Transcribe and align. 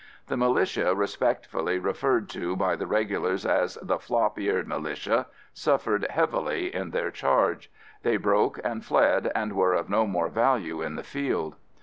The 0.29 0.35
militia, 0.35 0.95
respectfully 0.95 1.77
referred 1.77 2.27
to 2.29 2.55
by 2.55 2.75
the 2.75 2.87
regulars 2.87 3.45
as 3.45 3.75
the 3.83 3.99
"flop 3.99 4.39
eared 4.39 4.67
militia," 4.67 5.27
suffered 5.53 6.07
heavily 6.09 6.73
in 6.73 6.89
their 6.89 7.11
charge. 7.11 7.69
They 8.01 8.17
broke 8.17 8.59
and 8.63 8.83
fled 8.83 9.31
and 9.35 9.53
were 9.53 9.75
of 9.75 9.91
no 9.91 10.07
more 10.07 10.29
value 10.29 10.81
in 10.81 10.95
the 10.95 11.03
field. 11.03 11.55